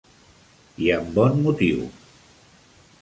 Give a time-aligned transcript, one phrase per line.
[0.85, 1.85] I amb bon motiu.